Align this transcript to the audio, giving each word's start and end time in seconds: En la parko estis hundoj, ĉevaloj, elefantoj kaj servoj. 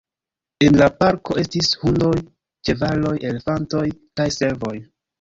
En 0.67 0.79
la 0.81 0.87
parko 1.03 1.37
estis 1.43 1.69
hundoj, 1.83 2.15
ĉevaloj, 2.69 3.15
elefantoj 3.33 3.87
kaj 4.21 4.31
servoj. 4.43 4.79